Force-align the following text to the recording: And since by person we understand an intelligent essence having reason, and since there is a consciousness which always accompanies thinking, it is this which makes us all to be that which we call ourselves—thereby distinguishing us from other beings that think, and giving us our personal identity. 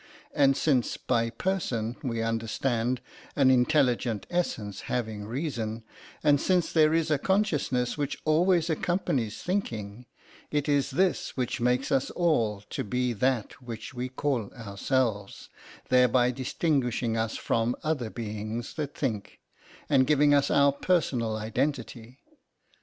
And 0.33 0.57
since 0.57 0.97
by 0.97 1.29
person 1.29 1.95
we 2.01 2.23
understand 2.23 3.01
an 3.35 3.51
intelligent 3.51 4.25
essence 4.31 4.81
having 4.89 5.27
reason, 5.27 5.83
and 6.23 6.41
since 6.41 6.71
there 6.73 6.91
is 6.91 7.11
a 7.11 7.19
consciousness 7.19 7.99
which 7.99 8.17
always 8.25 8.67
accompanies 8.67 9.43
thinking, 9.43 10.07
it 10.49 10.67
is 10.67 10.89
this 10.89 11.37
which 11.37 11.61
makes 11.61 11.91
us 11.91 12.09
all 12.09 12.61
to 12.71 12.83
be 12.83 13.13
that 13.13 13.61
which 13.61 13.93
we 13.93 14.09
call 14.09 14.51
ourselves—thereby 14.55 16.31
distinguishing 16.31 17.15
us 17.15 17.37
from 17.37 17.75
other 17.83 18.09
beings 18.09 18.73
that 18.73 18.95
think, 18.97 19.37
and 19.87 20.07
giving 20.07 20.33
us 20.33 20.49
our 20.49 20.71
personal 20.71 21.35
identity. 21.37 22.17